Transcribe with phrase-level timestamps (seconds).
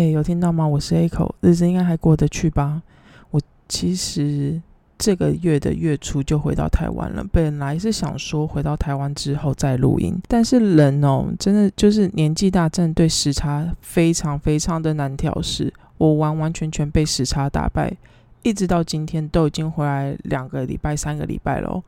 [0.00, 0.66] 哎，有听到吗？
[0.66, 2.80] 我是 A 口，日子应该还过得去吧？
[3.32, 4.58] 我其实
[4.96, 17.94] 这个月的月初就回到台湾了，本来是想说回到台湾之后再录音，但是人哦，真的就是年纪大，真的对时差非常非常的难调试，我完完全全被时差打败，
[18.40, 21.82] 一直到今天都已经回来两个礼拜、三个礼拜了。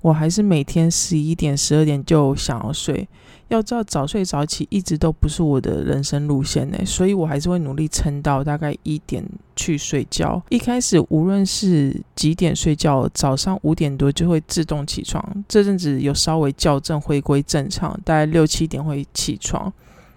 [0.00, 3.08] 我还是每天十一点、十二点就想要睡。
[3.48, 9.24] 要知道，早睡早起一直都不是我的人生路线呢，所以我还是会努力撑到大概一点
[9.56, 10.42] 去睡觉。
[10.50, 15.24] 一开始无论是几点睡觉，早上五点多就会自动起床。
[15.48, 19.72] 这阵子有稍微校正，回归正常，大概六七点会起床。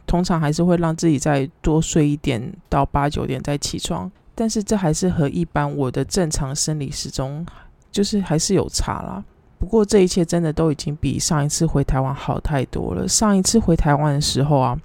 [0.06, 4.12] 通常还是会让自己再多睡一点，到八九点再起床。
[4.36, 7.46] 但是这还是和一般我的正常生理时钟，
[7.94, 9.24] 就是还是有差啦。
[9.62, 13.08] 不过这一切真的都已经比上一次回台湾好太多了。
[13.08, 14.76] 上一次回台湾的时候啊，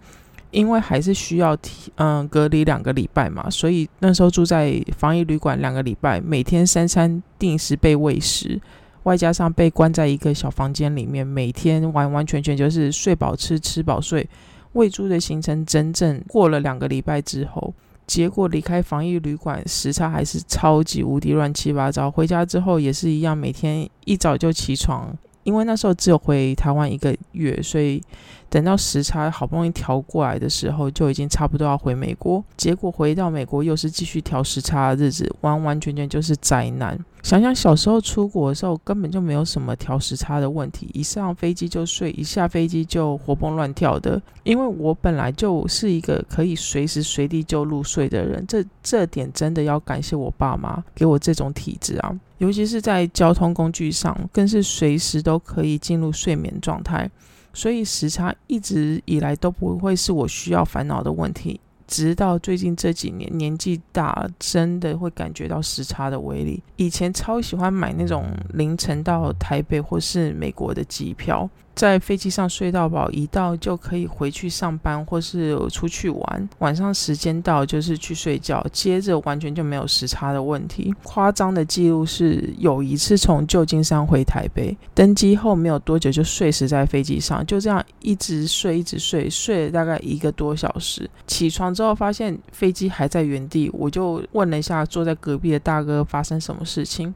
[0.50, 8.60] 因为还是需要提嗯隔离两个礼拜嘛，所以那时候住在防疫旅馆两个礼拜，每天三餐定时被喂食，
[9.04, 14.28] 外加上被关在一个小房间里面，每天完完全全就是睡饱吃，吃饱睡，
[14.74, 17.72] 喂猪的行程，整整过了两个礼拜之后。
[18.06, 22.10] 结果离开防疫旅馆，时差还是超级无敌乱七八糟。
[22.10, 25.12] 回家之后也是一样，每天一早就起床，
[25.42, 28.00] 因为那时候只有回台湾一个月，所以
[28.48, 32.42] 等到时差好不容易调过来的时候，就已经差不多要回美国。
[32.56, 36.98] 结果回到美国又是继续调时差的日子，完完全全就是灾难。
[37.22, 44.22] 想想小时候出国的时候，根本就没有什么调时差的问题，一上飞机就睡，一下飞机就活蹦乱跳的。
[44.44, 57.10] 因为我本来就是一个可以随时随地就入睡的人，这这点真的要感谢我爸妈给我这种体质啊，尤其是在交通工具上，更是随时都可以进入睡眠状态，
[57.56, 61.58] 所以时差一直以来都不会是我需要烦恼的问题。
[61.86, 66.62] 直到最近这几年，年纪大了，真的会感觉到时差的威力。
[66.76, 71.48] 以前超喜欢买那种凌晨到台北或是美国的机票。
[71.76, 76.48] 在飞机上睡到饱，一到就可以回去上班或是出去玩。
[76.60, 80.94] 晚上时间到就是去睡觉，接着完全就没有时差的问题。
[81.02, 91.08] 夸张的记录是有一次从旧金山回台北，登机后没有多久就睡死在飞机上，就这样一直睡一直睡，睡了大概一个多小时。
[91.26, 97.14] 起床之后发现飞机还在原地，我就问了一下坐在隔壁的大哥发生什么事情。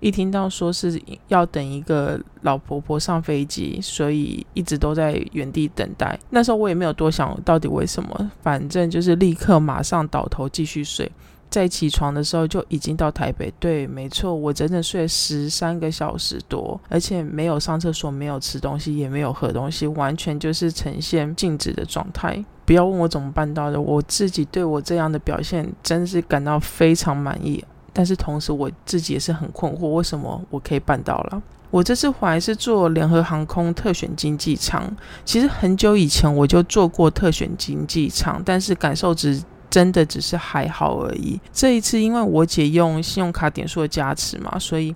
[0.00, 6.18] 一听到说是要等一个老婆婆上飞机，所以一直都在原地等待。
[6.30, 11.10] 那时候我也没有多想到底为什么，反正就是立刻马上倒头继续睡。
[11.50, 13.52] 在起床的时候就已经到台北。
[13.58, 22.44] 对，没错，我整整睡了十三个小时多，而且没有上厕所，没有吃东西，也没有喝东西，完全就是呈现静止的状态。
[22.64, 27.64] 不要问我怎么办到的，我自己对我这样的表现真是感到非常满意。
[27.92, 31.42] 但是同时，我自己也是很困惑，为什么我可以办到了？
[31.70, 34.92] 我这次回来是坐联合航空特选经济舱，
[35.24, 39.40] 其实很久以前我就做过特选经济舱，但是感受值
[39.70, 41.40] 真的只是还好而已。
[41.52, 44.92] 这一次因为我姐用信用卡点数的加持嘛，所以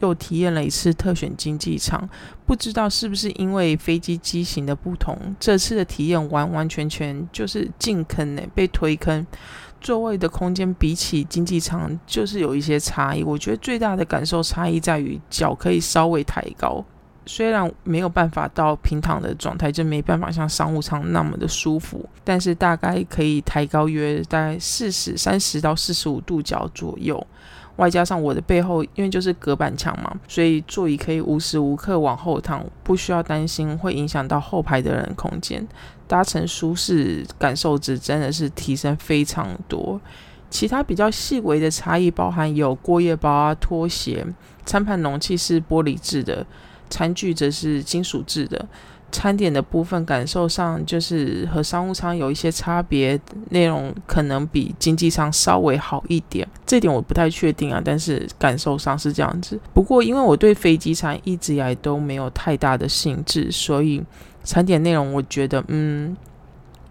[0.00, 2.08] 又体验了一次特选经济舱。
[2.46, 9.26] 不知道是不是因为飞机机型的不同，这次的体验完完全全就是进坑呢，被推坑。
[9.82, 13.22] 座位的空间比起经济舱就是有一些差异。
[13.22, 16.82] 我觉得最大的感受差异在于脚可以稍微抬高，
[17.26, 27.26] 虽然没有办法到平躺的状态，就没办法像商务舱那么的舒服，但是大概可以抬高约大概四十三十到四十五度角左右。
[27.76, 35.66] 外加上我的背后，因为就是隔板墙嘛，所以座椅可以无时无刻往后躺，不需要担心会影响到后排的人空间。
[36.06, 39.98] 搭乘舒适感受值真的是提升非常多。
[40.50, 44.22] 其他比较细微的差异包含有过夜包啊、拖鞋、
[44.66, 46.46] 餐盘容器是玻璃制的，
[46.90, 48.68] 餐具则是金属制的。
[49.12, 59.60] 餐点的部分感受上就是和商务舱有一些差别，内容可能比经济舱稍微好一点，这点我不太确定啊，但是感受上是这样子。
[59.72, 64.02] 不过因为我对飞机餐一直以来都没有太大的兴致，所以
[64.42, 66.16] 餐点内容我觉得嗯。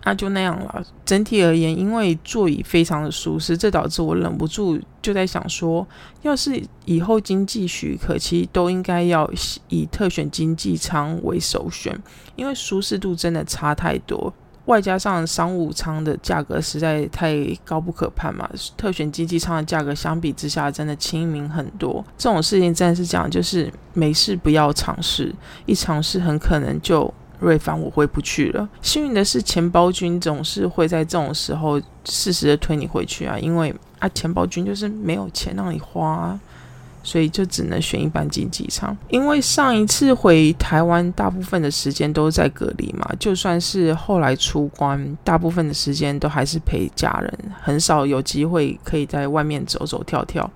[0.04, 0.84] 那就那样了。
[1.06, 5.86] 整体而言，因为座椅非常的舒适，这导致我忍不住就在想说，
[6.24, 9.30] 要是以后经济许可，其实都应该要
[9.70, 11.98] 以特选经济舱为首选，
[12.36, 14.34] 因为舒适度真的差太多，
[14.66, 18.50] 外加上商务舱的价格实在太高不可攀嘛。
[18.76, 22.04] 特选经济舱的价格相比之下真的亲民很多。
[22.18, 27.14] 这种事情真的是讲，就是没事不要尝试，一尝试很可能就。
[27.42, 28.70] 瑞凡，我回不去了。
[28.82, 36.40] 幸运的是，钱包君总是会在这种时候适时的推你回去啊，因为啊，钱包君就是没有钱让你花。
[37.04, 43.10] 所以就只能选一般经济舱，因为上一次回台湾，大部分的时间都在隔离嘛。
[43.20, 50.48] 就算是后来出关，大部分的时间都还是陪家人，很少有机会可以在外面走走跳跳。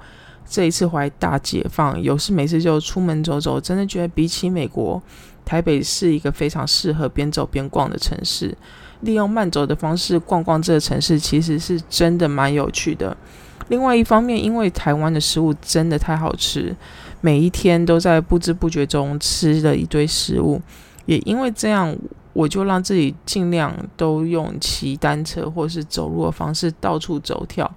[0.47, 5.01] 这一次回大解放，有事没事就出门走走，真的觉得比起美国，
[5.45, 8.57] 台北是一个非常适合边走边逛的城市。
[9.01, 13.15] 利用慢走的方式逛逛这个城市，其实是真的蛮有趣的。
[13.67, 16.75] 另外一方面，因为台湾的食物真的太好吃，
[17.21, 20.61] 每一天都在不知不觉中吃了一堆食物，
[21.05, 21.95] 也因为这样，
[22.33, 27.69] 我就让自己尽量都用骑单车或是走路的方式到处走跳，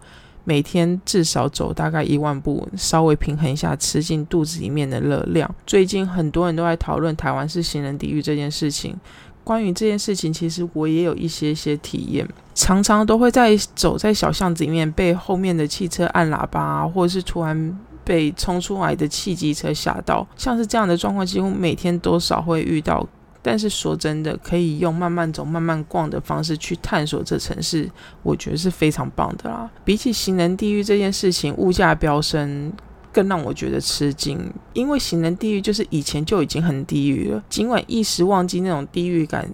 [0.49, 5.55] 每天至少走大概一万步，稍微平衡一下吃进肚子里面的热量。
[5.67, 8.97] 最近很多人都在讨论台湾是行人地狱这件事情。
[9.45, 23.07] 关于这件事情，其实我也有一些些体验，常常都会在走在小巷子里面，被后面的汽车按喇叭，或者是突然被冲出来的汽机车吓到，像是这样的状况，几乎每天多少会遇到。
[23.49, 27.91] 但是说真的，可以用慢慢走、慢慢逛的方式去探索这城市，
[28.23, 29.71] 我觉得是非常棒的啦。
[29.87, 32.71] 比起行人地狱这件事情，物价飙升。
[33.11, 34.39] 更让我觉得吃惊，
[34.75, 39.49] 因为行人地狱就是以前就已经很地狱了，尽管一时忘记那种地狱感，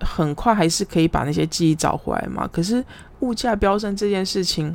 [0.00, 2.48] 很快还是可以把那些记忆找回来嘛。
[2.50, 2.82] 可是
[3.20, 4.74] 物价飙升这件事情。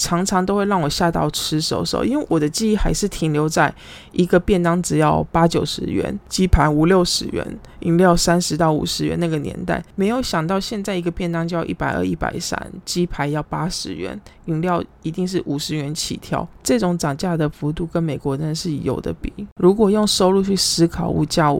[0.00, 3.72] 常常都会让我吓到吃手手，因为我的记忆还是停留在
[4.12, 7.46] 一个便当只要八九十元，鸡排五六十元，
[7.80, 9.84] 饮料三十到五十元那个年代。
[9.96, 16.48] 没有想到现在一个便当就要一百二、一百三，鸡排要八十元，饮料一定是五十元起跳。
[16.62, 19.30] 这种涨价的幅度跟美国真的是有的比。
[19.56, 21.54] 如果用收入去思考物价。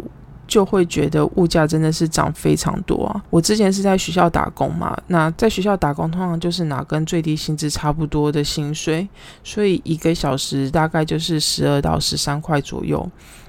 [0.50, 3.22] 就会觉得物价真的是涨非常多啊！
[3.30, 9.08] 我之前是在学校打工嘛，那在学校打工通常就是拿跟最低薪资差不多的薪水，
[9.44, 13.08] 所以一个小时大概就是十二到十三块左右。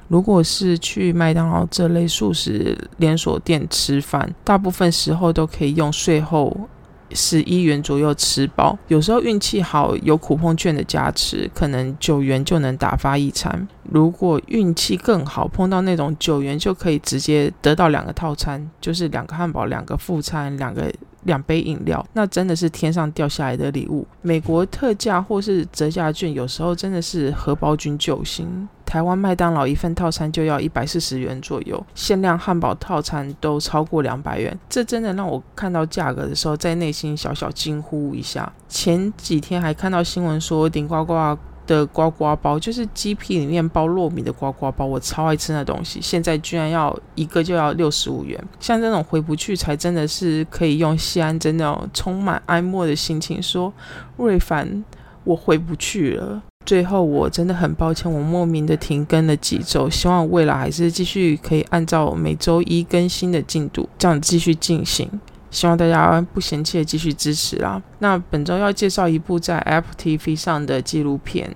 [0.09, 6.55] 如果是去麦当劳这类素食连锁店吃饭，大部分时候都可以用税后。
[7.13, 13.67] 十一元左右吃饱，有时候运气好有苦碰券的加持，可能九元就能打发一餐。
[13.83, 20.91] 如果运气更好，碰到那种九元就可以直接得到两个套餐，就是两个汉堡、两个副餐、两个
[21.23, 24.07] 两杯饮料，那真的是天上掉下来的礼物。
[24.21, 28.67] 美国特价或是折价券，有时候真的是荷包君救星。
[28.91, 38.51] 台湾麦当劳一份套餐就要一百四十元左右，限量汉堡套餐都超过两百元，这真的让我看到价格的时候，在内心小小惊呼一下。
[38.67, 48.37] 前几天还看到新闻说，顶呱呱的呱呱包，就是鸡皮里面包糯米的呱呱包，我超爱吃那东西，现在居然要一个就要六十五元。
[48.59, 53.71] 像这种回不去，才真的是可以用西安真的充满哀莫的心情说，
[54.17, 54.83] 瑞凡，
[55.23, 56.41] 我回不去了。
[56.65, 59.89] 最后，我真的很抱歉，我莫名的停更了几周。
[59.89, 65.09] 希望未来还是继续可以按照每周一更新的进度，这样继续进行。
[65.49, 67.81] 希望大家不嫌弃的继续支持啦。
[67.99, 71.53] 那本周要介绍一部在 Apple TV 上的纪录片。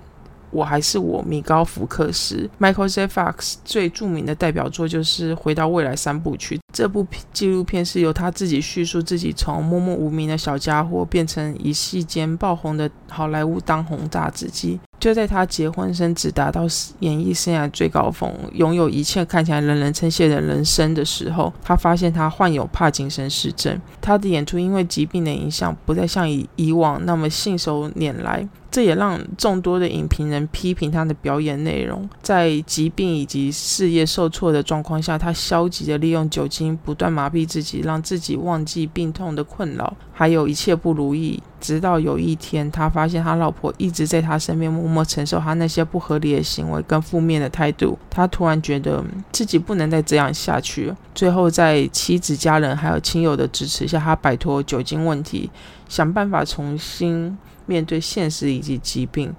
[0.52, 3.06] 我还是我，米高福克斯，Michael J.
[3.08, 6.58] Fox 最著名的代表作就是《回到未来》三部曲。
[6.72, 14.78] 这部纪录片是由他自己叙述自己从默默无名的小家伙变成一夕间爆红的好莱坞当红炸子鸡。
[14.98, 16.62] 就在他结婚生子，达到
[17.00, 23.80] 演艺生涯最高峰，拥有一切看起来人人称羡的人生的时候，他发现他患有帕金森氏症。
[24.00, 28.48] 他的演出因为疾病的影响，不再像以以往那么信手拈来。
[28.68, 32.06] 这也让众多的影评人批评他的表演内容。
[32.20, 41.42] 在疾病以及事业受挫的状况下，他消极的利用酒精不断麻痹自己，让自己忘记病痛的困扰，还有一切不如意。
[41.58, 47.98] 直到有一天，他发现他老婆一直在他身边默默默承受他那些不合理的行为跟负面的态度。
[48.08, 50.94] 他突然觉得自己不能再这样下去。
[51.14, 55.50] 最后，在妻子、家人还有亲友的支持下，他摆脱酒精问题，
[55.88, 57.36] 想办法重新。
[57.68, 59.34] 面对现实以及疾病，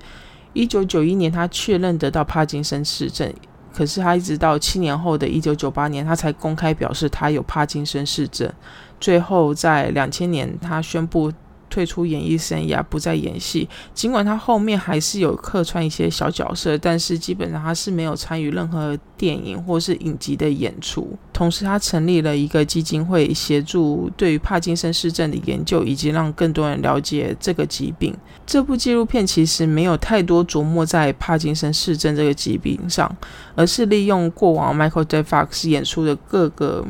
[0.51, 3.33] 一九九一年他确认得到帕金森氏症，
[3.73, 8.51] 可是他一直到七年后的一九九八年，他才公开表示他有帕金森氏症。
[8.99, 11.31] 最后在两千年，他宣布。
[11.69, 13.67] 退出演艺生涯，不再演戏。
[13.93, 21.17] 尽管他后面还是有客串一些小角色，但是基本上他是没有参与任何电影或是影集的演出。
[21.33, 28.15] 同时，他成立了一个基金会，协助对于帕金森氏症的研究，以及让更多人了解这个疾病。
[28.45, 33.15] 这部纪录片其实没有太多琢磨在帕金森氏症这个疾病上，
[33.55, 35.21] 而是利用过往 Michael J.
[35.21, 36.85] Fox 演出的各个。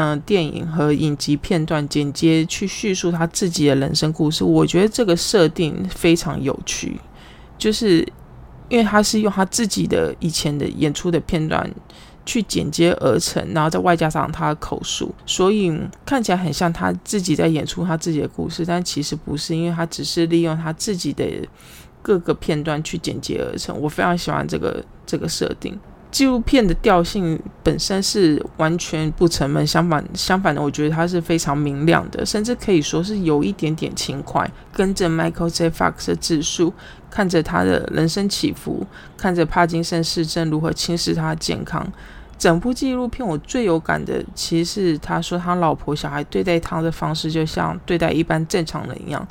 [0.00, 4.44] 嗯电影和影集片段剪接去叙述他自己的人生故事。
[4.44, 7.00] 我觉得这个设定非常有趣，
[7.58, 8.06] 就是
[8.68, 11.68] 因为他是用他自己的以前的演出的片段
[12.24, 15.76] 去剪接而成，然后再外加上他的口述，所以
[16.06, 21.24] 看起来很像他自己在演出他自己的故事，但其实不是，因为他只是利用他自己的
[22.00, 23.76] 各个片段去剪接而成。
[23.80, 25.76] 我非常喜欢这个这个设定。
[26.10, 34.50] 纪录片的调性本身是完全不沉闷，相反相反的，我觉得它是非常明亮的，甚至可以说是有一点点轻快。
[34.72, 35.68] 跟着 Michael J.
[35.70, 36.72] Fox 的自述，
[37.10, 38.86] 看着他的人生起伏，
[39.16, 41.86] 看着帕金森氏症如何侵蚀他的健康，
[42.38, 49.28] 整部纪录片我最有感的，其实是他说他老婆小孩对待他的方式，就像对待一般正常人一样。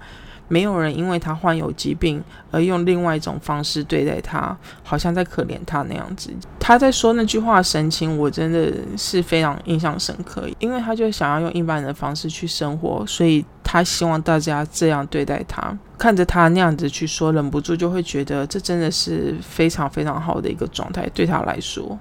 [0.47, 6.31] 没有人因为他患有疾病而用另外一种方式对待他，好像在可怜他那样子。
[6.59, 10.47] 他在说那句话神情，我真的是非常印象深刻。
[10.59, 15.77] 因为他就想要用一般人的方式去生活，所以他希望大家这样对待他。
[15.97, 21.97] 看着他那样子去说，忍不住就会觉得这真的是非常非常好的一个状态，对他来说。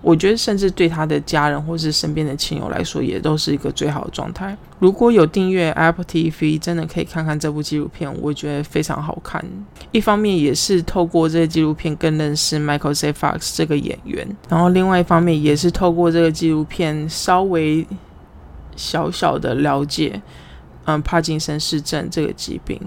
[0.00, 4.56] 我觉得，甚至对他的家人或是身边的亲友来说，也都是一个最好的状态。
[4.78, 9.44] 如果有订阅 Apple TV，真的可以看看这部纪录片，我觉得非常好看。
[9.90, 13.12] 一方面也是透过这个纪录片更认识 Michael J.
[13.12, 17.84] Fox 这个演员，然后另外一方面也是透过这个纪录片稍微
[18.76, 20.22] 小小的了解，
[20.84, 22.80] 嗯，帕金森氏症这个疾病。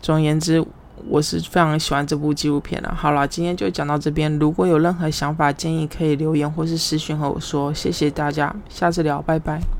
[0.00, 0.64] 总而言之。
[1.08, 2.94] 我是非常喜欢这部纪录片的。
[2.94, 4.38] 好了，今天就讲到这边。
[4.38, 7.72] 如果有任何想法、建议，可以留言或是私讯和我说。
[7.74, 9.75] 谢谢大家，下次聊，拜拜。